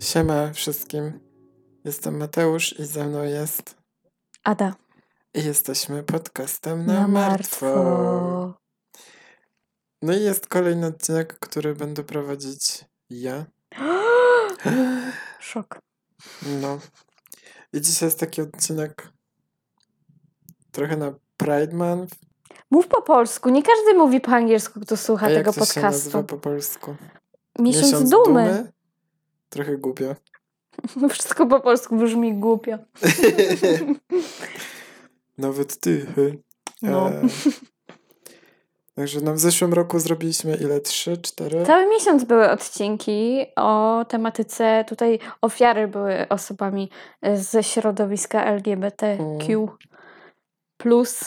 [0.00, 1.20] Siema wszystkim.
[1.84, 3.76] Jestem Mateusz i ze mną jest.
[4.44, 4.74] Ada.
[5.34, 7.66] I jesteśmy podcastem na, na martwo.
[7.66, 8.54] martwo.
[10.02, 13.46] No i jest kolejny odcinek, który będę prowadzić ja.
[15.40, 15.80] Szok.
[16.60, 16.78] No.
[17.72, 19.12] I dzisiaj jest taki odcinek
[20.72, 22.29] trochę na Pride Month.
[22.70, 23.48] Mów po polsku.
[23.48, 25.74] Nie każdy mówi po angielsku, kto słucha A tego jak to podcastu.
[25.74, 26.94] się nazywa po polsku?
[27.58, 28.24] Miesiąc, Miesiąc dumy.
[28.24, 28.72] dumy.
[29.48, 30.14] Trochę głupio.
[31.10, 32.78] Wszystko po polsku brzmi głupio.
[35.38, 36.06] Nawet ty.
[36.82, 37.08] No.
[37.08, 37.22] E...
[38.94, 40.80] Także no w zeszłym roku zrobiliśmy ile?
[40.80, 41.64] Trzy, cztery?
[41.66, 46.90] Cały miesiąc były odcinki o tematyce, tutaj ofiary były osobami
[47.34, 49.68] ze środowiska LGBTQ+.
[50.76, 51.24] Plus.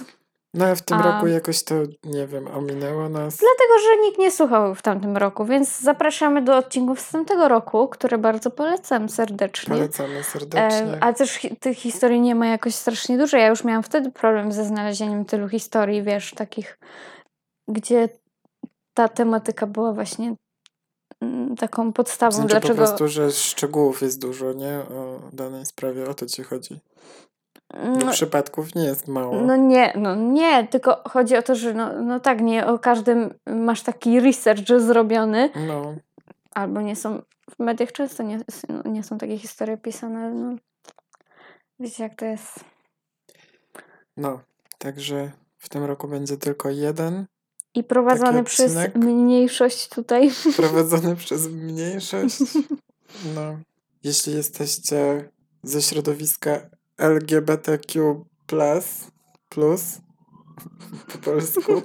[0.54, 1.02] No w tym A...
[1.02, 3.38] roku jakoś to, nie wiem, ominęło nas.
[3.38, 7.88] Dlatego, że nikt nie słuchał w tamtym roku, więc zapraszamy do odcinków z tamtego roku,
[7.88, 9.76] które bardzo polecam serdecznie.
[9.76, 10.94] Polecamy serdecznie.
[10.94, 13.38] E, a też hi tych historii nie ma jakoś strasznie dużo.
[13.38, 16.80] Ja już miałam wtedy problem ze znalezieniem tylu historii, wiesz, takich,
[17.68, 18.10] gdzie
[18.94, 20.36] ta tematyka była właśnie
[21.22, 22.74] mm, taką podstawą, znaczy dlaczego...
[22.74, 24.78] po prostu, że szczegółów jest dużo, nie?
[24.78, 26.80] O danej sprawie, o to ci chodzi.
[27.74, 29.42] No, przypadków nie jest mało.
[29.42, 33.34] No nie, no nie, tylko chodzi o to, że no, no tak, nie o każdym
[33.46, 35.50] masz taki research zrobiony.
[35.68, 35.96] No.
[36.54, 37.22] Albo nie są,
[37.56, 40.56] w mediach często nie, no, nie są takie historie pisane, no
[41.80, 42.60] wiecie jak to jest.
[44.18, 44.40] No,
[44.78, 47.26] także w tym roku będzie tylko jeden.
[47.76, 50.32] I prowadzony przez mniejszość tutaj.
[50.58, 52.38] Prowadzony przez mniejszość.
[53.36, 53.58] No.
[54.04, 55.30] Jeśli jesteście
[55.64, 56.70] ze środowiska
[57.04, 58.86] LGBTQ plus,
[59.50, 59.84] plus
[61.12, 61.82] po polsku.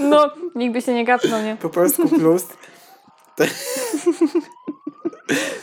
[0.00, 1.56] No, nikt by się nie kapnął, nie?
[1.56, 2.46] Po polsku plus.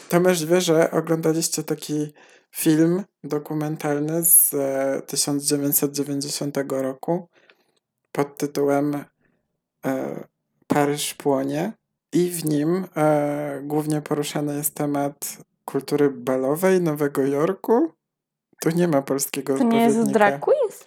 [0.09, 2.13] To możliwe, że oglądaliście taki
[2.51, 4.49] film dokumentalny z
[5.07, 7.29] 1990 e, roku
[8.11, 9.05] pod tytułem
[9.85, 10.23] e,
[10.67, 11.73] Paryż płonie
[12.11, 17.91] i w nim e, głównie poruszany jest temat kultury balowej Nowego Jorku.
[18.61, 20.85] Tu nie ma polskiego To nie jest drag queens?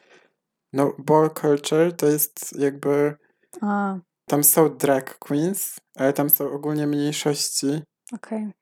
[0.73, 3.15] No, ball culture to jest jakby...
[3.61, 3.99] A.
[4.29, 7.83] Tam są drag queens, ale tam są ogólnie mniejszości.
[8.13, 8.39] Okej.
[8.39, 8.53] Okay.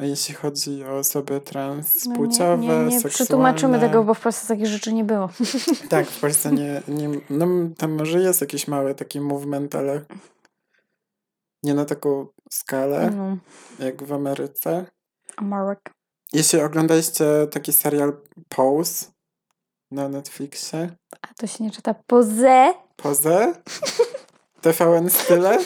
[0.00, 4.48] A jeśli chodzi o osoby transpłciowe, no nie, nie, nie przetłumaczymy tego, bo w Polsce
[4.48, 5.28] takich rzeczy nie było.
[5.88, 7.08] Tak, w Polsce nie, nie...
[7.30, 7.46] No,
[7.78, 10.04] tam może jest jakiś mały taki movement, ale
[11.62, 13.40] nie na taką skalę, mm.
[13.78, 14.86] jak w Ameryce.
[16.32, 18.12] Jeśli oglądaliście taki serial
[18.48, 19.06] Pose
[19.90, 20.90] na Netflixie.
[21.22, 22.74] A to się nie czyta Pose?
[22.96, 23.54] Pose?
[24.62, 25.58] TVN Style?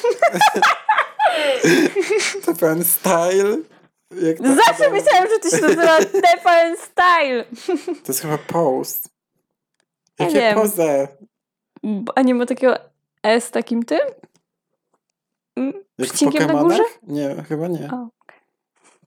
[2.46, 3.56] TVN Style?
[4.22, 7.44] Jak Zawsze myślałem, że to się nazywa TVN Style.
[7.86, 9.00] To jest chyba Pose.
[10.18, 11.08] Jakie ja Pose?
[12.14, 12.74] A nie ma takiego
[13.22, 13.98] S takim tym?
[15.96, 16.82] Przecinkiem na górze?
[17.02, 17.90] Nie, chyba nie.
[17.92, 18.08] O.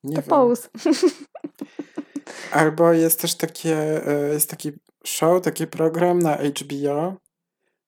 [0.05, 0.69] Nie to pause.
[2.51, 4.71] Albo jest też takie, e, jest taki
[5.05, 7.13] show, taki program na HBO.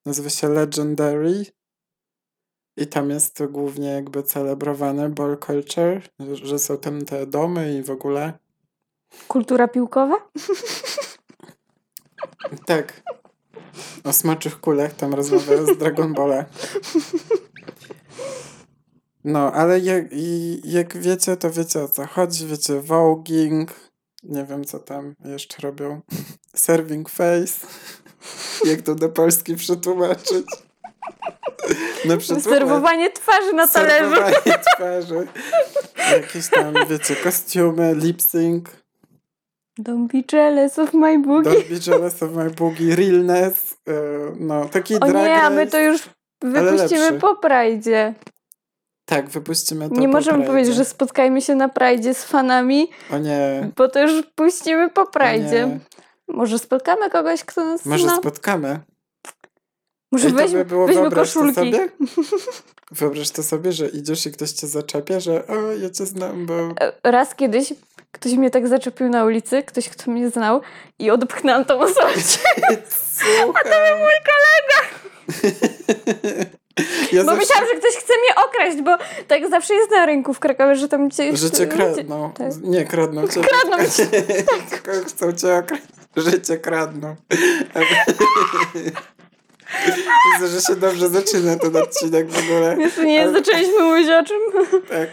[0.05, 1.45] Nazywa się Legendary.
[2.77, 6.01] I tam jest to głównie jakby celebrowane ball culture,
[6.33, 8.33] że są tam te domy i w ogóle.
[9.27, 10.29] Kultura piłkowa?
[12.65, 13.03] Tak.
[14.03, 16.45] O smaczych kulach tam rozmawiają z Dragon Balla.
[19.27, 20.05] No, ale jak,
[20.63, 22.47] jak wiecie, to wiecie o co chodzi.
[22.47, 23.71] Wiecie, voging,
[24.23, 26.01] nie wiem co tam jeszcze robią.
[26.55, 27.67] Serving face.
[28.69, 30.45] jak to do Polski przetłumaczyć?
[32.05, 34.15] No, Serwowanie twarzy na talerzu.
[34.15, 35.27] Serwowanie twarzy.
[36.11, 38.69] Jakieś tam, wiecie, kostiumy, lip sync.
[39.79, 41.51] Don't be jealous of my boogie.
[41.51, 42.95] Don't be jealous of my boogie.
[42.95, 43.77] Realness.
[43.87, 43.93] E,
[44.39, 46.01] no, taki o drag nie, a my to już
[46.41, 48.13] wypuścimy po Prajdzie.
[49.09, 49.95] Tak, wypuścimy to.
[49.95, 52.87] Nie możemy powiedzieć, że spotkajmy się na Prajdzie z fanami.
[53.11, 53.69] O nie.
[53.75, 55.79] Bo to już puścimy po Prajdzie.
[56.27, 58.17] Może spotkamy kogoś, kto nas Może zna?
[58.17, 58.79] spotkamy.
[60.11, 61.55] Może weźmy, by było, weźmy koszulki.
[61.55, 61.89] To sobie?
[62.91, 66.53] Wyobraź to sobie, że idziesz i ktoś cię zaczepia, że o, ja cię znam, bo...
[66.81, 67.73] E, raz kiedyś
[68.11, 70.61] ktoś mnie tak zaczepił na ulicy, ktoś, kto mnie znał
[70.99, 72.07] i odpchnęłam tą osobę.
[73.55, 74.79] A to był mój kolega!
[77.11, 77.39] Ja bo zawsze...
[77.39, 78.97] myślałam, że ktoś chce mnie okraść, bo
[79.27, 81.37] tak zawsze jest na rynku w Krakowie, że tam cię...
[81.37, 82.31] Że cię kradną.
[82.37, 82.51] Tak.
[82.63, 83.41] Nie, kradną cię.
[83.41, 84.05] Kradną cię.
[84.85, 84.95] tak.
[85.07, 85.83] Chcą cię okraść.
[86.15, 87.15] Że cię kradną.
[90.33, 92.75] Widzę, że się dobrze zaczyna ten odcinek w ogóle.
[92.79, 94.37] Jeszcze nie Ale- zaczęliśmy mówić o czym.
[94.89, 95.09] Tak.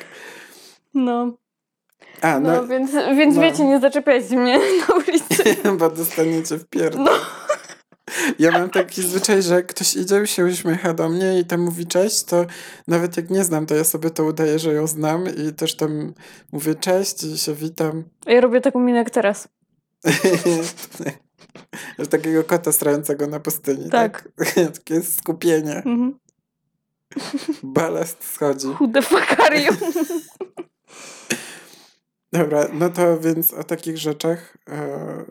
[0.94, 1.32] No,
[2.22, 3.42] A, no, no, więc, więc no.
[3.42, 5.56] wiecie, nie zaczepiajcie mnie na ulicy.
[5.78, 7.04] bo dostaniecie w pierdol.
[7.04, 7.10] No.
[8.38, 11.60] Ja mam taki zwyczaj, że jak ktoś idzie i się uśmiecha do mnie i tam
[11.60, 12.46] mówi cześć, to
[12.88, 16.14] nawet jak nie znam, to ja sobie to udaję, że ją znam i też tam
[16.52, 18.04] mówię cześć i się witam.
[18.26, 19.48] Ja robię taką minę jak teraz.
[22.10, 23.90] Takiego kota strającego na pustyni.
[23.90, 24.28] Tak.
[24.36, 24.54] tak?
[24.76, 25.76] Takie skupienie.
[25.76, 26.18] Mhm.
[27.62, 28.66] Balast schodzi.
[28.66, 28.88] Who
[29.56, 29.72] you?
[32.32, 35.24] Dobra, no to więc o takich rzeczach e,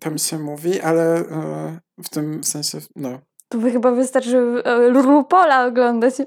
[0.00, 3.18] tam się mówi, ale e, w tym sensie, no.
[3.48, 6.14] To by chyba wystarczy e, Rupola oglądać.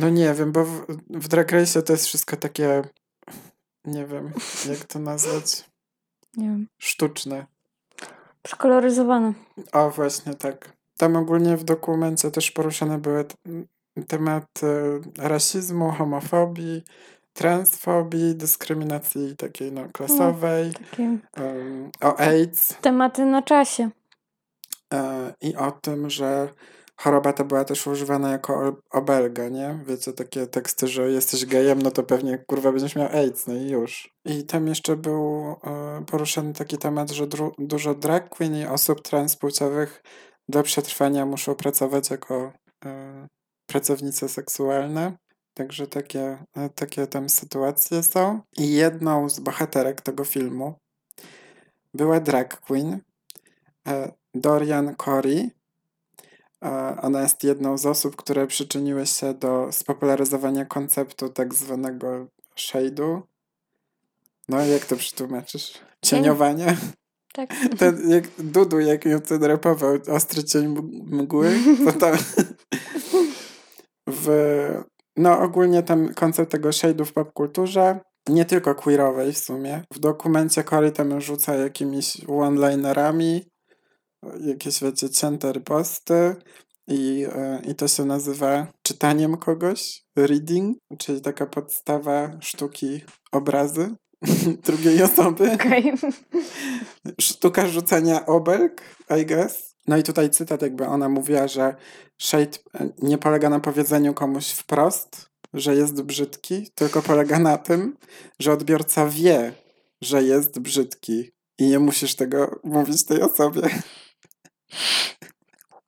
[0.00, 2.82] No nie wiem, bo w, w Drag Race to jest wszystko takie,
[3.84, 4.32] nie wiem,
[4.68, 5.64] jak to nazwać,
[6.36, 6.66] Nie wiem.
[6.78, 7.46] sztuczne.
[8.42, 9.32] Przekoloryzowane.
[9.72, 10.72] O, właśnie tak.
[10.96, 13.24] Tam ogólnie w dokumencie też poruszane były
[14.08, 16.82] tematy rasizmu, homofobii,
[17.32, 23.90] transfobii, dyskryminacji takiej no, klasowej, Takie em, o AIDS tematy na czasie.
[24.92, 26.48] E, i o tym, że
[26.96, 29.84] choroba ta była też używana jako obelga, nie?
[29.86, 33.68] Wiecie, takie teksty, że jesteś gejem, no to pewnie kurwa będziesz miał AIDS, no i
[33.68, 34.10] już.
[34.24, 37.26] I tam jeszcze był e, poruszany taki temat, że
[37.58, 40.02] dużo drag queen i osób transpłciowych
[40.48, 42.52] do przetrwania muszą pracować jako
[42.84, 43.26] e,
[43.66, 45.16] pracownice seksualne.
[45.54, 46.44] Także takie,
[46.74, 48.40] takie tam sytuacje są.
[48.58, 50.74] I jedną z bohaterek tego filmu
[51.94, 53.00] była drag queen
[54.34, 55.50] Dorian Corey.
[57.02, 62.26] Ona jest jedną z osób, które przyczyniły się do spopularyzowania konceptu tak zwanego
[62.56, 63.20] shade'u.
[64.48, 65.72] No, jak to przetłumaczysz?
[66.02, 66.76] Cieniowanie?
[67.32, 67.50] Tak.
[67.78, 70.74] Ten, jak Dudu, jak ją ten rapował, ostry cień
[71.04, 72.16] mgły, to tam
[74.06, 74.28] w,
[75.16, 79.82] no ogólnie tam koncept tego shade'u w popkulturze, nie tylko queerowej w sumie.
[79.94, 83.40] W dokumencie Cory tam rzuca jakimiś one-linerami,
[84.40, 86.36] jakieś wiecie, cięte posty
[86.88, 93.00] i, e, i to się nazywa czytaniem kogoś, reading, czyli taka podstawa sztuki
[93.32, 93.94] obrazy
[94.66, 95.52] drugiej osoby.
[95.52, 95.92] Okej.
[97.20, 98.82] Sztuka rzucania obelg,
[99.20, 99.72] I guess.
[99.86, 101.76] No i tutaj cytat, jakby ona mówiła, że
[102.18, 107.96] shade e, nie polega na powiedzeniu komuś wprost, że jest brzydki, tylko polega na tym,
[108.38, 109.52] że odbiorca wie,
[110.02, 113.62] że jest brzydki i nie musisz tego mówić tej osobie.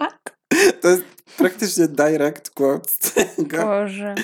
[0.03, 0.37] Fuck.
[0.81, 1.03] To jest
[1.37, 3.63] praktycznie direct quote z tego.
[3.63, 4.15] Boże.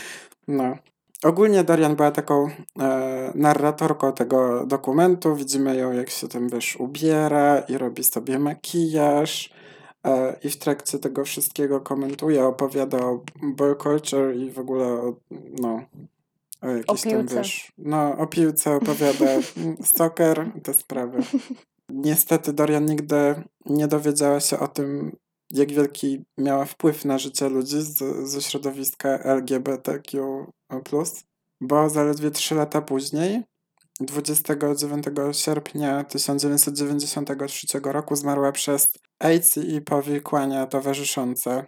[0.48, 0.76] No.
[1.24, 2.48] Ogólnie Dorian była taką
[2.80, 5.36] e, narratorką tego dokumentu.
[5.36, 9.50] Widzimy ją, jak się tam wiesz, ubiera i robi sobie makijaż.
[10.06, 15.16] E, I w trakcie tego wszystkiego komentuje, opowiada o boy culture i w ogóle o,
[15.60, 15.82] no,
[16.62, 17.36] o jakiś tam, piłce.
[17.36, 19.26] wiesz, no, o piłce opowiada,
[19.96, 21.22] soccer, te sprawy.
[21.92, 25.16] Niestety Dorian nigdy nie dowiedziała się o tym,
[25.50, 30.20] jak wielki miała wpływ na życie ludzi z, ze środowiska LGBTQ+,
[31.60, 33.42] bo zaledwie 3 lata później,
[34.00, 41.66] 29 sierpnia 1993 roku zmarła przez AIDS i powikłania towarzyszące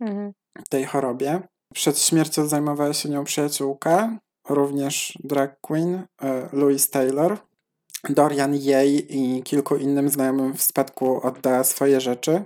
[0.00, 0.32] Mhm.
[0.70, 1.40] tej chorobie.
[1.74, 7.38] Przed śmiercią zajmowała się nią przyjaciółka, również drag queen e, Louise Taylor.
[8.08, 12.42] Dorian jej i kilku innym znajomym w spadku oddała swoje rzeczy.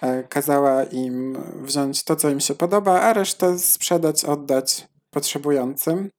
[0.00, 6.10] E, Kazała im wziąć to, co im się podoba, a resztę sprzedać, oddać potrzebującym.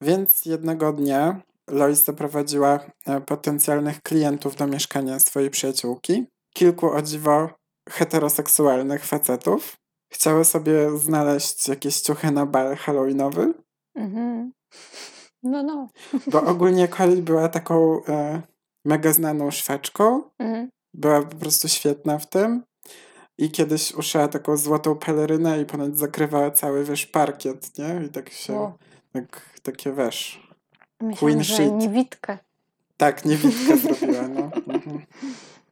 [0.00, 6.26] Więc jednego dnia Lois zaprowadziła e, potencjalnych klientów do mieszkania swojej przyjaciółki.
[6.54, 7.50] Kilku o dziwo
[7.88, 9.76] heteroseksualnych facetów.
[10.12, 13.54] Chciały sobie znaleźć jakieś ciuchy na bal halloweenowy,
[13.98, 14.52] Mhm.
[15.42, 15.88] No, no.
[16.32, 18.42] bo ogólnie Coli była taką e,
[18.84, 20.22] mega znaną szweczką.
[20.38, 20.70] Mhm.
[20.94, 22.62] Była po prostu świetna w tym.
[23.38, 28.06] I kiedyś uszyła taką złotą pelerynę i ponad zakrywała cały, wiesz, parkiet, nie?
[28.06, 28.72] I tak się, O,
[29.12, 30.48] tak, takie, wiesz,
[31.00, 31.72] myślałam, Queen shit.
[31.72, 32.38] niewidkę.
[32.96, 34.50] tak, niewidkę zrobiła, no.
[34.74, 35.02] Mhm.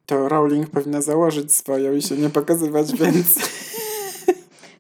[0.07, 3.43] To Rowling powinna założyć swoją i się nie pokazywać więcej.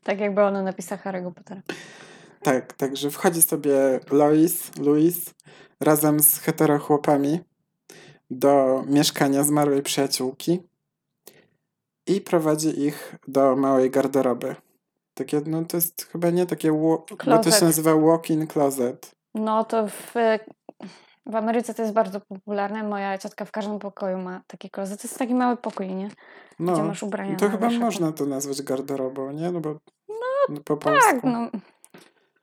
[0.02, 1.62] Tak jakby ona napisała Harry'ego Pottera.
[2.42, 5.34] Tak, także wchodzi sobie Lois, Louis
[5.80, 7.40] razem z heterochłopami
[8.30, 10.62] do mieszkania zmarłej przyjaciółki
[12.06, 14.56] i prowadzi ich do małej garderoby.
[15.14, 17.06] Takie, no to jest chyba nie takie, bo
[17.42, 19.10] to się nazywa walk-in closet.
[19.34, 20.14] No to w,
[21.26, 22.82] W Ameryce to jest bardzo popularne.
[22.82, 25.02] Moja ciotka w każdym pokoju ma taki klozet.
[25.02, 26.06] To jest taki mały pokój, nie?
[26.06, 26.16] Gdzie
[26.58, 29.52] No, masz ubrania to chyba można to nazwać garderobą, nie?
[29.52, 29.76] No bo
[30.48, 31.28] no, po Tak, polsku.
[31.28, 31.50] no.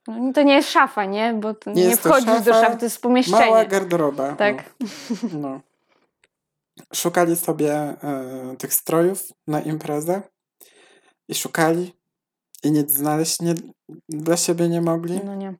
[0.08, 0.32] No.
[0.32, 1.34] To nie jest szafa, nie?
[1.34, 3.38] Bo to Nie nie, wchodzisz do szafa, szafy, to jest pomieszczenie.
[3.46, 4.36] Mała garderoba.
[4.36, 4.74] tak.
[5.32, 5.38] No.
[5.38, 5.60] no.
[6.94, 10.22] Szukali sobie e, tych strojów na imprezę
[11.28, 11.92] i szukali
[12.62, 13.54] i nic znaleźć nie,
[14.08, 15.54] dla siebie nie mogli, No nie.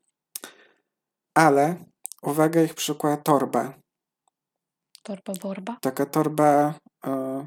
[1.34, 1.76] ale
[2.22, 3.74] uwaga, ich przykła torba.
[5.02, 5.76] Torba borba.
[5.80, 6.74] Taka torba
[7.06, 7.46] e,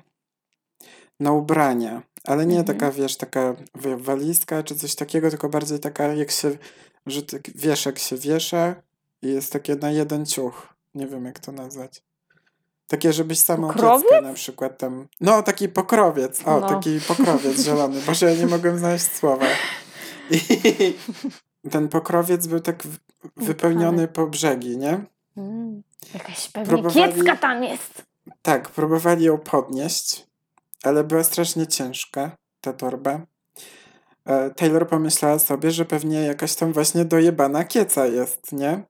[1.20, 2.77] na ubrania, ale nie Mhm.
[2.80, 3.56] taka, wiesz, taka
[3.98, 6.58] walizka czy coś takiego, tylko bardziej taka, jak się,
[7.11, 8.75] że tak wieszak się wiesza
[9.21, 10.73] i jest takie na jeden ciuch.
[10.95, 12.03] Nie wiem, jak to nazwać.
[12.87, 15.07] Takie, żebyś samą kieckę na przykład tam...
[15.21, 16.41] No, taki pokrowiec.
[16.47, 16.67] O, No.
[16.69, 18.01] taki pokrowiec zielony.
[18.01, 19.45] Boże, ja nie mogłem znaleźć słowa.
[20.31, 20.39] I
[21.71, 22.83] ten pokrowiec był tak
[23.37, 25.05] wypełniony po brzegi, nie?
[25.37, 25.83] Mm.
[26.13, 28.03] Jakaś pewnie Próbowali- kiecka tam jest.
[28.41, 30.25] Tak, próbowali ją podnieść,
[30.83, 33.21] ale była strasznie ciężka, ta torba.
[34.27, 38.84] E, Taylor pomyślała sobie, że pewnie jakaś tam właśnie dojebana kieca jest, nie?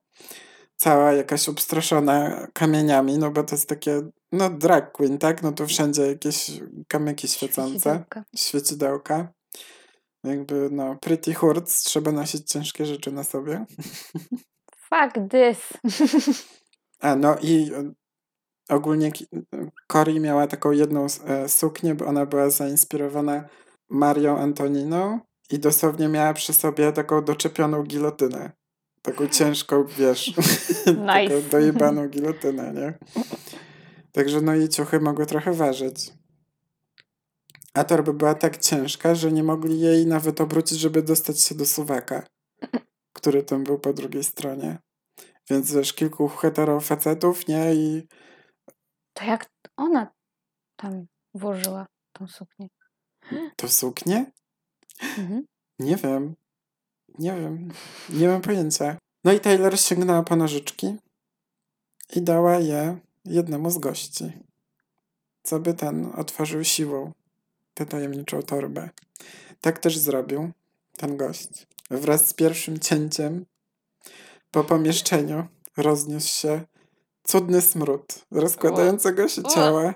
[0.76, 4.02] Cała jakaś obstroszona kamieniami, no bo to jest takie,
[4.32, 5.44] no drag queen, tak?
[5.44, 6.52] No to wszędzie jakieś
[6.88, 8.24] kamyki świecące, Świecidełka.
[8.36, 9.34] świecidełka.
[10.24, 13.66] Jakby, no, pretty hurts, trzeba nosić ciężkie rzeczy na sobie.
[14.90, 15.74] Fuck this.
[17.00, 17.92] A, no i e,
[18.70, 19.12] ogólnie
[19.88, 23.44] Cory miała taką jedną e, suknię, bo ona była zainspirowana
[23.90, 28.52] Marią Antoniną i dosłownie miała przy sobie taką doczepioną gilotynę.
[29.02, 30.34] Taką ciężką, wiesz,
[30.86, 31.42] taką Nice.
[31.42, 32.98] dojebaną gilotynę, nie?
[34.12, 36.14] Także no i ciuchy mogły trochę ważyć.
[37.74, 41.66] A torba była tak ciężka, że nie mogli jej nawet obrócić, żeby dostać się do
[41.66, 42.24] suwaka,
[43.14, 44.78] który tam był po drugiej stronie.
[45.50, 47.76] Więc wiesz, kilku hetero facetów, nie?
[47.76, 48.08] I
[49.14, 50.12] To jak ona
[50.76, 52.68] tam włożyła tą suknię?
[53.56, 54.32] To suknię?
[55.18, 55.46] Mhm.
[55.80, 56.36] Nie wiem.
[57.20, 57.72] Nie wiem.
[58.10, 58.98] Nie mam pojęcia.
[59.24, 60.96] No i Taylor sięgnęła po nożyczki
[62.16, 64.32] i dała je jednemu z gości.
[65.44, 67.12] Co by ten otworzył siłą
[67.74, 68.90] tę tajemniczą torbę.
[69.62, 70.52] Tak też zrobił
[70.98, 71.68] ten gość.
[71.92, 73.46] Wraz z pierwszym cięciem
[74.52, 76.62] po pomieszczeniu rozniósł się
[77.24, 79.94] cudny smród rozkładającego się ciała.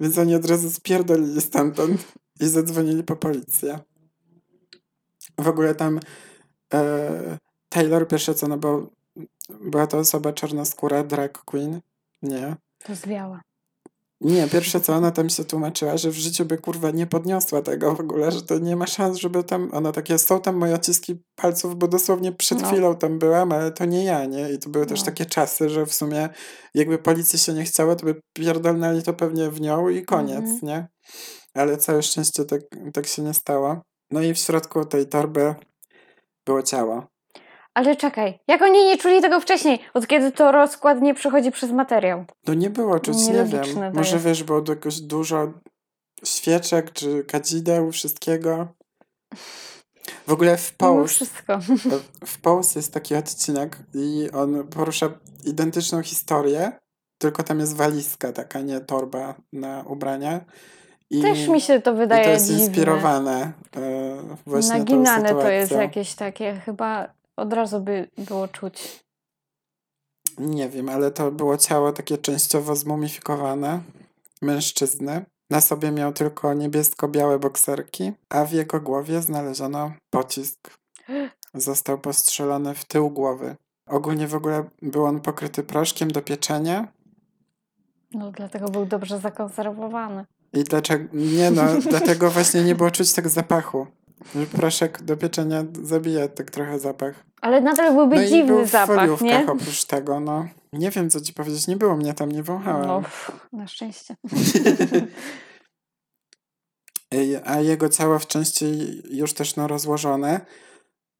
[0.00, 3.78] Więc oni od razu spierdolili stamtąd i zadzwonili po policję.
[5.38, 6.00] W ogóle tam
[6.74, 8.90] e, Taylor pierwsze co, no bo
[9.60, 11.80] była to osoba czarnoskóra, drag queen.
[12.22, 12.56] Nie.
[12.84, 13.40] To zwiała.
[14.20, 17.94] Nie, pierwsze co ona tam się tłumaczyła, że w życiu by kurwa nie podniosła tego
[17.94, 21.22] w ogóle, że to nie ma szans, żeby tam, ona takie, są tam moje odciski
[21.36, 22.68] palców, bo dosłownie przed No.
[22.68, 24.52] chwilą tam byłam, ale to nie ja, nie?
[24.52, 25.06] I to były też No.
[25.06, 26.28] takie czasy, że w sumie
[26.74, 30.58] jakby policji się nie chciało, to by pierdolnęli to pewnie w nią i koniec, Mhm.
[30.62, 30.88] nie?
[31.54, 32.60] Ale całe szczęście tak,
[32.92, 33.80] tak się nie stało.
[34.10, 35.54] No i w środku tej torby
[36.46, 37.06] było ciało.
[37.74, 39.78] Ale czekaj, jak oni nie czuli tego wcześniej?
[39.94, 42.24] Od kiedy to rozkład nie przechodzi przez materiał?
[42.46, 43.94] No nie było czuć, nie wiem.
[43.94, 44.26] Może jest.
[44.26, 45.52] wiesz, było jakoś dużo
[46.24, 48.68] świeczek czy kadzideł, wszystkiego.
[50.26, 51.58] W ogóle w Pose, wszystko.
[52.26, 55.08] w Pose jest taki odcinek i on porusza
[55.44, 56.72] identyczną historię,
[57.18, 60.44] tylko tam jest walizka taka, nie torba na ubrania.
[61.12, 62.64] I, Też mi się to i wydaje to jest dziwne.
[62.64, 69.04] inspirowane e, właśnie Naginane tą to jest jakieś takie, chyba od razu by było czuć.
[70.38, 73.80] Nie wiem, ale to było ciało takie częściowo zmumifikowane
[74.42, 75.24] mężczyzny.
[75.50, 80.70] Na sobie miał tylko niebiesko-białe bokserki, a w jego głowie znaleziono pocisk.
[81.54, 83.56] Został postrzelony w tył głowy.
[83.86, 86.88] Ogólnie w ogóle był on pokryty proszkiem do pieczenia.
[88.14, 90.24] No dlatego był dobrze zakonserwowany.
[90.52, 91.08] I dlaczego?
[91.12, 93.86] Nie no, dlatego właśnie nie było czuć tak zapachu.
[94.52, 97.24] Proszek do pieczenia zabija tak trochę zapach.
[97.40, 99.46] Ale nadal byłby no dziwny był w zapach, nie?
[99.48, 100.48] oprócz tego, no.
[100.72, 102.86] Nie wiem, co ci powiedzieć, nie było mnie tam, nie wąchałem.
[102.86, 103.02] No,
[103.52, 104.16] na szczęście.
[107.44, 110.40] A jego ciało w części już też no, rozłożone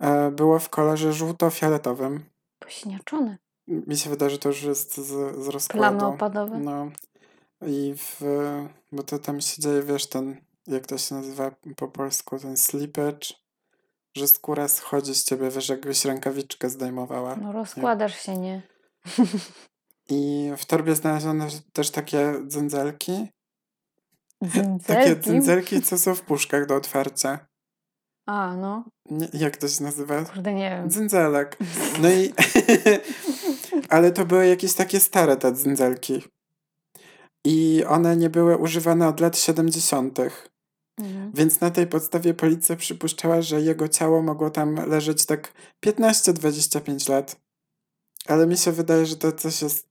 [0.01, 2.21] e, było w kolorze żółto-fioletowym.
[2.59, 3.39] Posiniaczony.
[3.69, 5.99] Mi się wydaje, że to już jest z, z rozkładu.
[5.99, 6.59] Plamy opadowe.
[6.59, 6.91] No.
[7.67, 8.21] I w,
[8.93, 13.35] bo to tam się dzieje, wiesz, ten, jak to się nazywa po polsku, ten slippage,
[14.17, 17.37] że skóra schodzi z ciebie, wiesz, jakbyś rękawiczkę zdejmowała.
[17.37, 18.63] No rozkładasz się, nie?
[20.09, 23.29] I w torbie znaleziono też takie dzędzelki.
[24.87, 27.47] Takie dzędzelki, co są w puszkach do otwarcia.
[28.27, 28.85] A, no.
[29.11, 30.25] Nie, jak to się nazywa?
[30.25, 30.91] Kurde, nie wiem.
[30.91, 31.59] Dzędzelek.
[32.03, 32.33] No i...
[33.89, 36.23] ale to były jakieś takie stare te dzyndzelki.
[37.45, 40.19] I one nie były używane od lat 70.
[40.99, 41.31] Mhm.
[41.35, 45.53] Więc na tej podstawie policja przypuszczała, że jego ciało mogło tam leżeć tak
[45.87, 47.37] 15-25 lat.
[48.29, 49.89] Ale mi się wydaje, że to coś jest,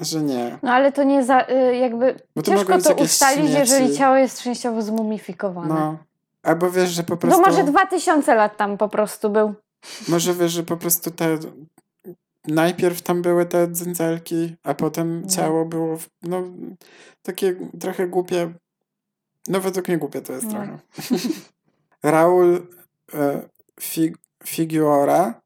[0.00, 0.58] że nie.
[0.62, 3.58] No ale to nie za, y, jakby Bo to ciężko to ustalić, śmieci.
[3.58, 5.74] jeżeli ciało jest częściowo zmumifikowane.
[5.74, 5.98] No.
[6.42, 7.40] Albo wiesz, że po To prostu...
[7.40, 9.54] może 2000 lat tam po prostu był.
[10.08, 11.38] Może wiesz, że po prostu te...
[12.48, 15.28] Najpierw tam były te dzyndzelki, a potem No.
[15.28, 16.42] ciało było, no,
[17.22, 18.54] takie trochę głupie.
[19.48, 20.50] No według mnie głupie to jest No.
[20.52, 20.78] trochę.
[22.02, 22.66] Raul
[23.14, 23.48] e,
[23.80, 25.40] Fig Figuora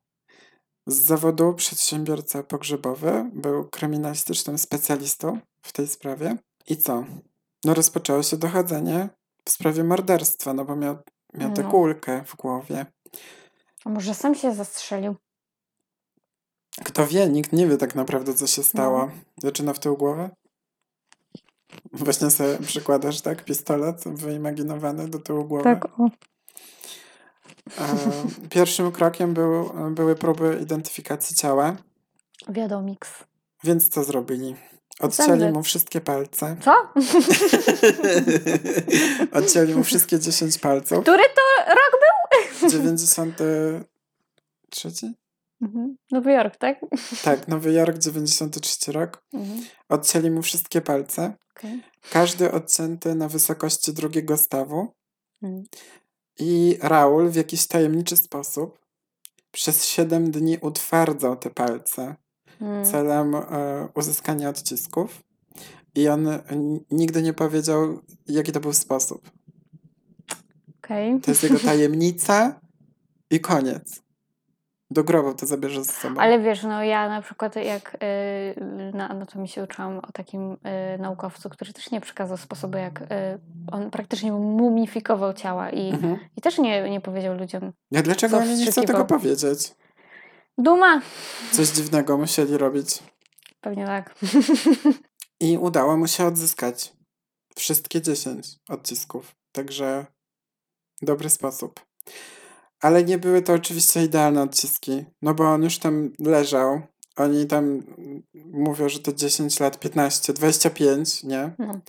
[0.86, 6.36] z zawodu przedsiębiorca pogrzebowy był kryminalistycznym specjalistą w tej sprawie.
[6.68, 7.04] I co?
[7.64, 9.08] No rozpoczęło się dochodzenie
[9.44, 10.96] w sprawie morderstwa, no bo miał,
[11.34, 11.70] miał tę No.
[11.70, 12.86] kulkę w głowie.
[13.84, 15.16] A może sam się zastrzelił?
[16.84, 19.06] Kto wie, nikt nie wie tak naprawdę, co się stało.
[19.06, 19.12] No.
[19.42, 20.30] Zaczyna w tył głowę?
[21.92, 23.44] Właśnie sobie przykładasz, tak?
[23.44, 25.64] Pistolet wyimaginowany do tyłu głowy.
[25.64, 26.04] Tak, o.
[27.78, 27.96] E,
[28.50, 31.76] Pierwszym krokiem był, były próby identyfikacji ciała,
[32.48, 33.10] Wiadomiks.
[33.64, 34.56] więc co zrobili?
[35.00, 36.56] Odcięli mu wszystkie palce.
[36.64, 36.74] Co?
[39.38, 41.02] Odcięli mu wszystkie 10 palców.
[41.02, 41.42] Który to
[41.74, 41.98] rok
[42.70, 45.14] 93?
[45.62, 45.96] Mhm.
[46.10, 46.80] Nowy Jork, tak?
[47.24, 49.22] Tak, Nowy Jork, 93 rok.
[49.32, 49.60] Mhm.
[49.88, 51.34] Odcięli mu wszystkie palce.
[51.56, 51.82] okej.
[52.10, 54.88] Każdy odcięty na wysokości drugiego stawu.
[55.42, 55.64] Mhm.
[56.38, 58.78] I Raul w jakiś tajemniczy sposób
[59.52, 62.16] przez 7 dni utwardzał te palce
[62.60, 62.84] Mm.
[62.84, 63.42] celem e,
[63.94, 65.22] uzyskania odcisków.
[65.94, 66.28] I on
[66.90, 69.30] nigdy nie powiedział, jaki to był sposób.
[70.78, 71.20] Okej.
[71.20, 72.60] To jest jego tajemnica
[73.30, 74.02] i koniec.
[74.90, 76.20] Do grobu to zabierze ze sobą.
[76.20, 78.00] Ale wiesz, no ja na przykład jak y,
[78.94, 83.06] na anatomii się uczyłam o takim y, naukowcu, który też nie przekazał sposobu, jak y,
[83.72, 86.18] on praktycznie mumifikował ciała i, Mhm.
[86.36, 87.72] i też nie, nie powiedział ludziom.
[87.90, 89.74] Ja dlaczego oni nie chcą tego powiedzieć?
[90.58, 91.00] Duma!
[91.52, 93.02] Coś dziwnego musieli robić.
[93.60, 94.14] Pewnie tak.
[95.40, 96.92] I udało mu się odzyskać
[97.56, 99.34] wszystkie 10 odcisków.
[99.52, 100.06] Także
[101.02, 101.80] dobry sposób.
[102.80, 106.80] Ale nie były to oczywiście idealne odciski, no bo on już tam leżał.
[107.16, 111.54] Oni tam mm, mówią, że to 10 lat, 15, 25, nie?
[111.58, 111.80] No.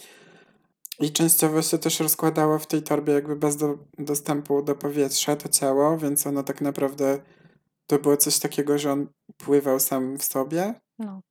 [1.00, 5.50] I częściowo się też rozkładało w tej torbie jakby bez do, dostępu do powietrza to
[5.50, 7.20] ciało, więc ono tak naprawdę
[7.88, 10.74] to było coś takiego, że on pływał sam w sobie.
[11.00, 11.22] No.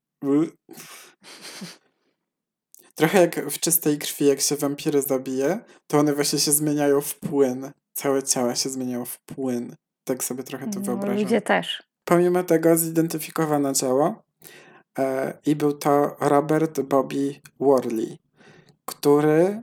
[2.95, 7.15] Trochę jak w czystej krwi, jak się wampiry zabije, to one właśnie się zmieniają w
[7.15, 7.71] płyn.
[7.99, 9.77] Całe ciała się zmieniają w płyn.
[10.05, 11.19] Tak sobie trochę to No, wyobrażam.
[11.23, 11.83] ludzie też.
[12.05, 14.23] Pomimo tego zidentyfikowano ciało
[14.99, 18.19] e, i był to Robert Bobby Worley,
[18.85, 19.63] który,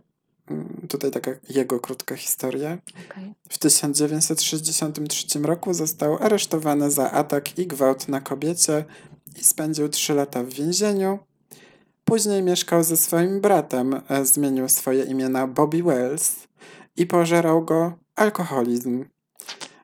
[0.50, 2.78] mm, tutaj taka jego krótka historia,
[3.12, 3.34] Okej.
[3.50, 8.86] w 1963 roku został aresztowany za atak i gwałt na kobiecie
[9.40, 11.20] i spędził 3 lata w więzieniu.
[12.06, 16.36] Później mieszkał ze swoim bratem, e, zmienił swoje imię na Bobby Wells
[16.96, 19.06] i pożerał go alkoholizm.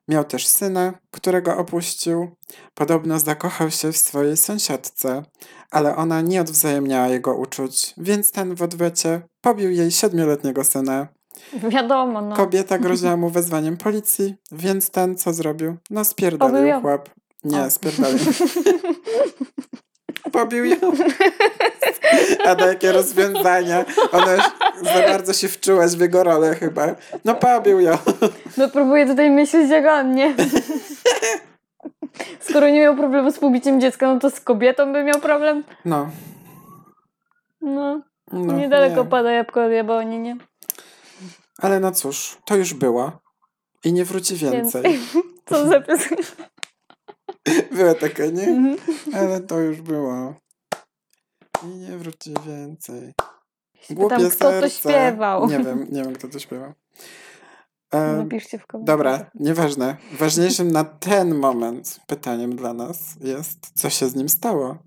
[0.07, 2.35] Miał też syna, którego opuścił.
[2.73, 5.23] Podobno zakochał się w swojej sąsiadce,
[5.71, 11.07] ale ona nie odwzajemniała jego uczuć, więc ten w odwecie pobił jej siedmioletniego syna.
[11.53, 12.35] Wiadomo, no.
[12.35, 15.77] Kobieta groziła mu wezwaniem policji, więc ten co zrobił?
[15.89, 17.09] No spierdolił chłop.
[17.43, 18.19] Nie, spierdolił.
[20.31, 20.77] Pobił ją.
[22.47, 23.85] A na jakie rozwiązania?
[24.11, 24.43] Ona już
[24.81, 26.87] za bardzo się wczułaś w jego rolę chyba.
[27.25, 27.97] No pobił ją.
[28.57, 30.35] No próbuję tutaj myśleć jak on, nie?
[32.49, 35.63] Skoro nie miał problemu z pobiciem dziecka, no to z kobietą by miał problem?
[35.85, 36.09] No.
[37.61, 39.09] No, no niedaleko nie.
[39.09, 40.37] pada jabłko od jabłoni, nie?
[41.57, 43.11] Ale no cóż, to już było.
[43.83, 44.99] I nie wróci więcej.
[45.45, 46.23] Co za piosenka?
[47.75, 48.47] Była taka, nie?
[48.47, 48.77] Mhm.
[49.13, 50.35] Ale to już było.
[51.63, 53.13] I nie wróci więcej.
[53.89, 54.69] Głupie kto to serce.
[54.69, 55.49] śpiewał?
[55.49, 56.73] Nie wiem, nie wiem kto to śpiewał.
[57.91, 58.97] E, Napiszcie w komentarzach.
[58.97, 59.97] dobra, nieważne.
[60.19, 64.77] Ważniejszym na ten moment pytaniem dla nas jest, co się z nim stało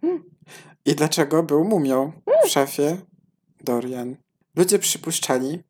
[0.85, 2.13] i dlaczego był mumią
[2.45, 2.97] w szafie
[3.61, 4.17] Dorian.
[4.57, 5.63] Ludzie przypuszczali,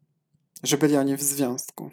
[0.63, 1.91] że byli oni w związku.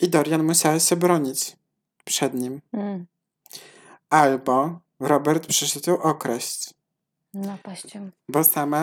[0.00, 1.56] I Dorian musiała się bronić
[2.04, 2.60] przed nim.
[2.72, 3.06] Mm,
[4.12, 6.74] Albo Robert przyszedł ją okraść,
[7.34, 8.10] Napaścią.
[8.28, 8.82] bo sama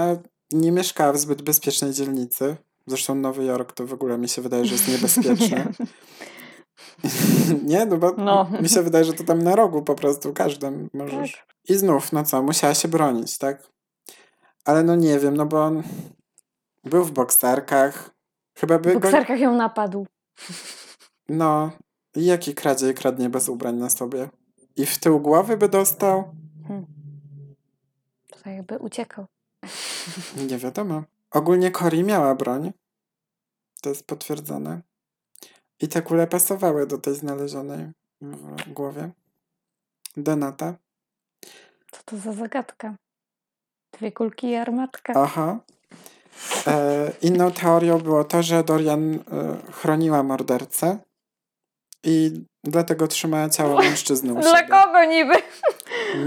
[0.51, 2.57] nie mieszkała w zbyt bezpiecznej dzielnicy.
[2.87, 5.73] Zresztą Nowy Jork to w ogóle mi się wydaje, że jest niebezpieczny.
[7.71, 8.47] nie, no bo No.
[8.61, 11.31] mi się wydaje, że to tam na rogu po prostu każdym możesz.
[11.33, 11.45] Tak.
[11.69, 13.67] I znów, no co, musiała się bronić, tak?
[14.65, 15.83] Ale no nie wiem, no bo on
[16.83, 18.09] był w bokserkach.
[18.57, 18.99] Chyba by W go...
[18.99, 20.07] bokserkach ją napadł.
[21.29, 21.71] No,
[22.15, 24.29] i jaki kradziej kradnie bez ubrań na sobie?
[24.75, 26.33] I w tył głowy by dostał?
[28.29, 29.25] To jakby uciekał.
[30.49, 31.03] Nie wiadomo.
[31.31, 32.71] Ogólnie Cori miała broń.
[33.81, 34.81] To jest potwierdzone.
[35.81, 39.09] I te kule pasowały do tej znalezionej w głowie.
[40.17, 40.75] Donata.
[41.91, 42.95] Co to za zagadka?
[43.91, 45.13] Dwie kulki i armatka.
[45.15, 45.59] Aha.
[46.67, 49.19] E, inną teorią było to, że Dorian e,
[49.71, 50.97] chroniła mordercę
[52.03, 55.33] i dlatego trzymała ciało mężczyzny u Dla kogo niby?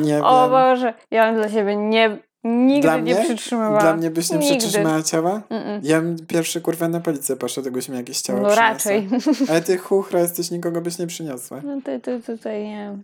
[0.01, 0.51] Nie O wiem.
[0.51, 3.25] Boże, ja bym dla siebie nie, nigdy Dla nie mnie?
[3.25, 3.81] przytrzymywała.
[3.81, 4.59] Dla mnie byś nie Nigdy.
[4.59, 5.43] przytrzymała ciała?
[5.51, 5.81] Mm-mm.
[5.83, 8.69] Ja bym pierwszy kurwa na policję poszedł, gdybyś mi jakieś ciało No przyniosła.
[8.73, 9.09] raczej.
[9.51, 11.61] Ale ty chuchra jesteś, nikogo byś nie przyniosła.
[11.65, 12.99] No ty, ty tutaj nie.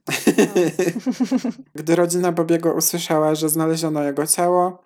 [1.75, 4.83] Gdy rodzina Bobiego usłyszała, że znaleziono jego ciało,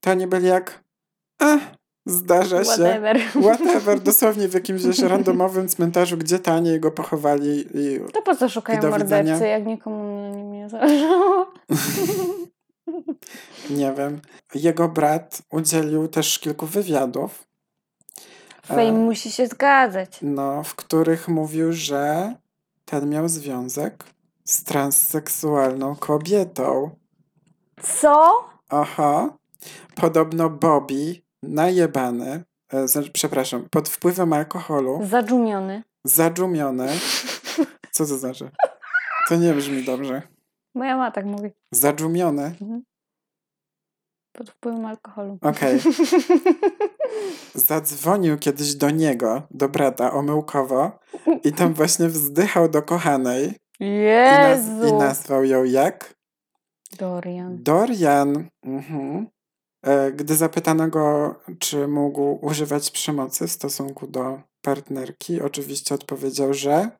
[0.00, 0.84] to oni byli jak
[1.42, 1.58] a,
[2.06, 2.70] zdarza się.
[2.70, 3.20] Whatever.
[3.42, 8.90] Whatever, dosłownie w jakimś randomowym cmentarzu, gdzie taniej go pochowali i To po co szukają
[8.90, 11.46] mordercy, jak nikomu na nim nie zależało?
[13.70, 14.20] nie wiem.
[14.54, 17.44] Jego brat udzielił też kilku wywiadów,
[18.66, 20.18] Fame musi się zgadzać.
[20.22, 22.34] no, w których mówił, że
[22.84, 24.04] ten miał związek
[24.44, 26.90] z transseksualną kobietą.
[27.82, 28.44] Co?
[28.68, 29.36] Aha.
[29.94, 35.82] Podobno Bobby, najebany, e, przepraszam, pod wpływem alkoholu, Zadżumiony.
[36.04, 36.88] zadżumiony.
[37.94, 38.50] Co to znaczy?
[39.28, 40.22] To nie brzmi dobrze.
[40.74, 41.50] Moja mama tak mówi.
[41.72, 42.54] Zadżumiony.
[44.32, 45.38] Pod wpływem alkoholu.
[45.42, 45.80] Okej.
[47.54, 50.98] Zadzwonił kiedyś do niego, do brata, omyłkowo
[51.44, 54.98] i tam właśnie wzdychał do kochanej i, naz- i Jezu!
[54.98, 56.14] nazwał ją jak?
[56.98, 57.62] Dorian.
[57.62, 58.48] Dorian.
[58.62, 59.26] Mhm.
[59.84, 66.90] E, Gdy zapytano go, czy mógł używać przemocy w stosunku do partnerki, oczywiście odpowiedział, że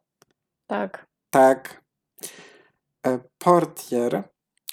[0.66, 1.06] Tak.
[1.30, 1.82] tak.
[3.06, 4.22] E, Portier,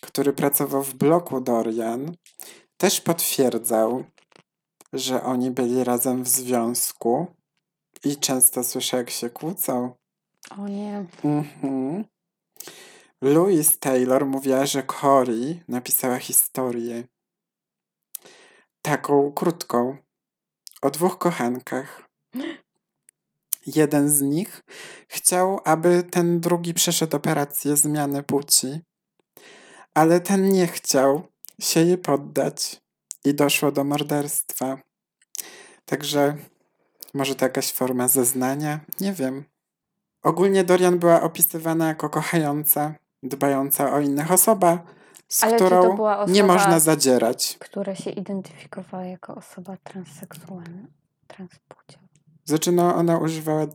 [0.01, 2.15] który pracował w bloku Dorian,
[2.77, 4.03] też potwierdzał,
[4.93, 7.27] że oni byli razem w związku
[8.03, 9.91] i często słyszę, jak się kłócą.
[10.57, 11.05] O nie.
[11.23, 12.05] Mhm.
[13.21, 17.03] Louise Taylor mówiła, że Cory napisała historię.
[18.81, 19.97] Taką krótką.
[20.81, 22.09] O dwóch kochankach.
[23.65, 24.61] Jeden z nich
[25.07, 28.79] chciał, aby ten drugi przeszedł operację zmiany płci,
[29.93, 31.27] ale ten nie chciał
[31.61, 32.81] się jej poddać
[33.25, 34.77] i doszło do morderstwa.
[35.85, 36.37] Także
[37.13, 38.79] może to jakaś forma zeznania?
[38.99, 39.45] Nie wiem.
[40.23, 44.83] Ogólnie Dorian była opisywana jako kochająca, dbająca o innych osoba,
[45.31, 47.57] z Ale czy to którą była nie osoba- można zadzierać.
[47.59, 50.87] Która się identyfikowała jako osoba transseksualna.
[51.27, 52.07] Transpłciowa.
[52.45, 53.65] Znaczy, no, ona używała,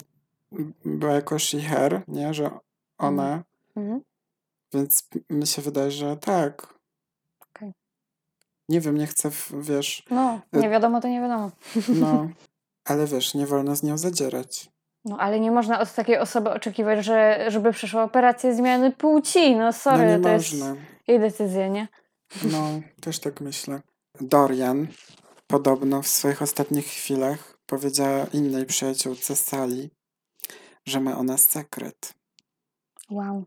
[0.84, 2.50] była jako she, her, nie, że
[2.98, 3.42] ona,
[3.76, 4.00] Mhm.
[4.72, 6.74] więc mi się wydaje, że tak.
[7.40, 7.72] Okej.
[8.68, 11.50] Nie wiem, nie chcę, wiesz, No, nie wiadomo, to nie wiadomo.
[12.00, 12.28] no,
[12.84, 14.70] ale wiesz, nie wolno z nią zadzierać.
[15.04, 19.56] No, ale nie można od takiej osoby oczekiwać, że, żeby przeszła operację zmiany płci.
[19.56, 20.66] No, sorry, no nie to można.
[20.68, 21.88] jest jej decyzja, nie?
[22.42, 23.80] No, też tak myślę.
[24.20, 24.88] Dorian
[25.46, 29.90] podobno w swoich ostatnich chwilach powiedziała innej przyjaciółce Sally,
[30.86, 32.14] że ma ona sekret.
[33.10, 33.44] Wow.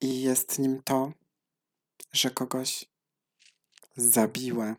[0.00, 1.12] I jest nim to,
[2.12, 2.84] że kogoś
[3.96, 4.76] zabiła.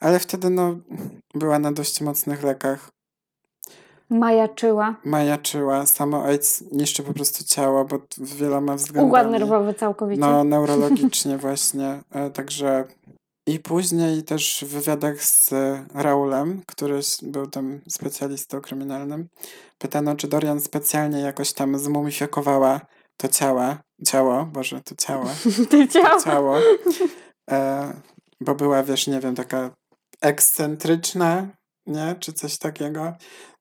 [0.00, 0.76] Ale wtedy no,
[1.34, 2.90] była na dość mocnych lekach.
[4.10, 4.94] Majaczyła.
[5.04, 5.86] Majaczyła.
[5.86, 9.08] Samo AIDS niszczy po prostu ciało, bo wieloma względami.
[9.08, 10.20] Układ nerwowy całkowicie.
[10.20, 12.00] No, neurologicznie właśnie.
[12.12, 12.84] E, Także
[13.48, 15.50] i później też w wywiadach z
[15.94, 19.28] Raulem, który był tam specjalistą kryminalnym,
[19.78, 22.80] pytano, czy Dorian specjalnie jakoś tam zmumifikowała
[23.16, 25.24] to ciała, ciało, boże, to ciało,
[25.70, 26.20] Ty ciało.
[26.20, 26.56] to ciało,
[27.50, 27.92] e,
[28.40, 29.70] bo była, wiesz, nie wiem, taka
[30.20, 31.46] ekscentryczna,
[31.86, 33.12] nie, czy coś takiego,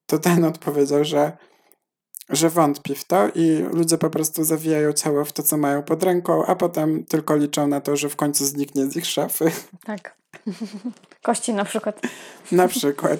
[0.05, 1.37] to ten odpowiedział, że
[2.29, 6.03] że wątpi w to i ludzie po prostu zawijają ciało w to, co mają pod
[6.03, 9.51] ręką, a potem tylko liczą na to, że w końcu zniknie z ich szafy.
[9.85, 10.17] Tak.
[11.21, 12.01] Kości na przykład.
[12.51, 13.19] Na przykład.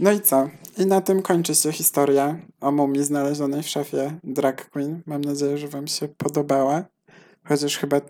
[0.00, 0.48] No i co?
[0.78, 5.02] I na tym kończy się historia o mumii znalezionej w szafie Drag Queen.
[5.06, 6.84] Mam nadzieję, że Wam się podobała.
[7.44, 8.00] Chociaż chyba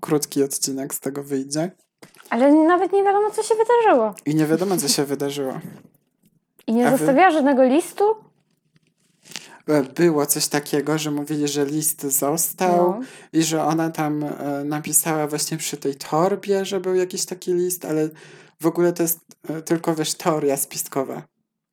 [0.00, 1.70] krótki odcinek z tego wyjdzie.
[2.30, 4.14] Ale nawet nie wiadomo, co się wydarzyło.
[4.26, 5.60] I nie wiadomo, co się wydarzyło.
[6.68, 8.04] I nie zostawiała żadnego listu?
[9.68, 13.00] e, było coś takiego, że mówili, że list został No.
[13.32, 17.84] i że ona tam e, napisała właśnie przy tej torbie, że był jakiś taki list,
[17.84, 18.08] ale
[18.62, 21.22] w ogóle to jest e, tylko, wiesz, teoria spiskowa.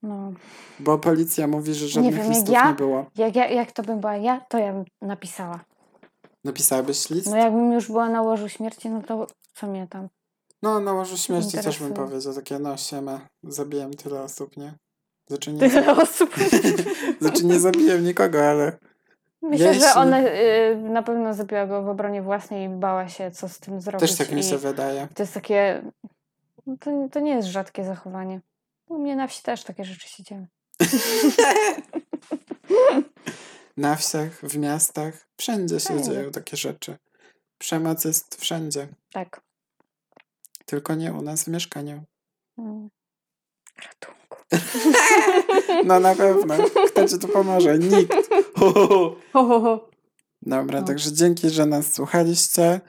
[0.03, 0.33] No.
[0.79, 3.05] Bo policja mówi, że żadnych wiem, jak listów ja- nie było.
[3.15, 5.59] Jak, ja, jak to bym była ja, to ja bym napisała.
[6.43, 7.27] Napisałabyś list?
[7.27, 10.09] No jakbym już była na łożu śmierci, no to co mnie tam?
[10.63, 14.73] No, na łożu śmierci też bym powiedział takie, no siema, zabiłem tyle osób, nie?
[15.27, 16.35] Znaczy nie, Tyle osób.
[17.21, 18.77] znaczy nie zabiłem nikogo, ale
[19.41, 23.31] Myślę, Jeśli- że ona y, na pewno zabiła go w obronie własnej i bała się,
[23.31, 24.09] co z tym zrobić.
[24.09, 25.07] też tak mi się wydaje.
[25.15, 25.81] To jest takie...
[26.67, 28.41] no To, to nie jest rzadkie zachowanie.
[28.87, 30.45] U mnie na wsi też takie rzeczy się dzieją.
[33.77, 36.11] Na wsiach, w miastach, wszędzie się Wszędzie.
[36.11, 36.97] dzieją takie rzeczy.
[37.57, 39.41] Przemoc jest wszędzie, Tak.
[40.65, 42.03] tylko nie u nas w mieszkaniu.
[42.57, 42.89] Mm.
[43.85, 44.24] Ratunku.
[45.85, 46.55] No na pewno.
[46.87, 47.79] Kto ci tu pomoże?
[47.79, 48.13] Nikt.
[48.55, 49.89] Ho, ho, ho.
[50.41, 50.87] Dobra, No.
[50.87, 52.81] także dzięki, że nas słuchaliście.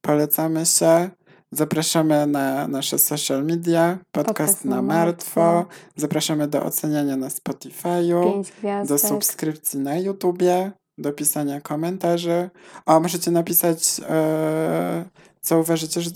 [0.00, 1.10] Polecamy się.
[1.52, 5.40] Zapraszamy na nasze social media, podcast, Podcast na martwo.
[5.40, 5.74] martwo.
[5.96, 8.44] Zapraszamy do oceniania na Spotify'u,
[8.86, 12.50] do subskrypcji na YouTubie, do pisania komentarzy.
[12.86, 15.04] O, możecie napisać, e,
[15.40, 16.14] co uważacie, że, e,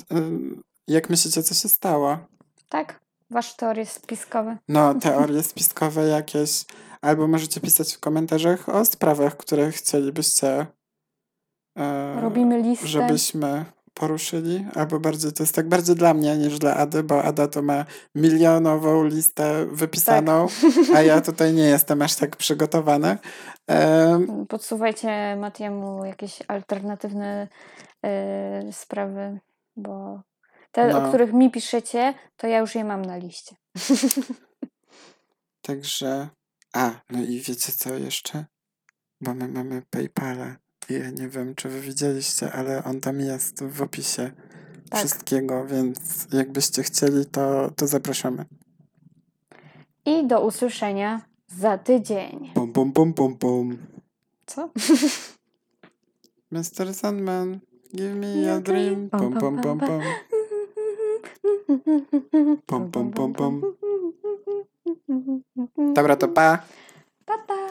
[0.89, 2.19] jak myślicie, co się stało.
[2.69, 3.01] Tak?
[3.33, 4.57] Wasze teorie spiskowe.
[4.69, 6.65] No, teorie spiskowe jakieś.
[7.03, 10.67] Albo możecie pisać w komentarzach o sprawach, które chcielibyście,
[11.79, 12.87] e, Robimy listę.
[12.87, 13.65] żebyśmy
[13.95, 14.67] poruszyli.
[14.75, 17.85] Albo bardziej, to jest tak bardziej dla mnie niż dla Ady, bo Ada to ma
[18.15, 20.47] milionową listę wypisaną,
[20.87, 20.97] Tak.
[20.97, 23.19] a ja tutaj nie jestem aż tak przygotowany.
[23.71, 27.49] E, Podsuwajcie Matiemu jakieś alternatywne
[28.69, 29.41] y, sprawy,
[29.77, 30.21] bo
[30.73, 31.05] te, No.
[31.05, 33.57] o których mi piszecie, to ja już je mam na liście.
[35.63, 36.29] także.
[36.73, 38.45] A, no i wiecie co jeszcze?
[39.21, 40.57] Bo my mamy PayPala.
[40.89, 44.31] I ja nie wiem, czy wy widzieliście, ale on tam jest w opisie
[44.91, 44.99] Tak.
[45.01, 48.45] wszystkiego, więc jakbyście chcieli, to, to zapraszamy.
[50.07, 52.51] I do usłyszenia za tydzień.
[52.55, 53.79] Pum, pum, pum, pum, pum.
[54.47, 54.71] Co?
[56.53, 56.95] Mr.
[56.95, 57.61] Sandman,
[57.95, 59.11] give me a dream.
[59.11, 60.01] Pum, pum, pum, pum.
[62.67, 63.55] Pom, pom, pom, pom.
[65.95, 66.65] Dobra, to pa.
[67.27, 67.62] Pa, pa.